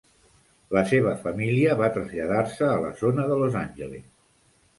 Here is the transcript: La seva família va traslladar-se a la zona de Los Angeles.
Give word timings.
La 0.77 0.81
seva 0.91 1.11
família 1.25 1.75
va 1.81 1.89
traslladar-se 1.99 2.67
a 2.71 2.79
la 2.87 2.91
zona 3.03 3.27
de 3.33 3.39
Los 3.45 3.61
Angeles. 3.61 4.11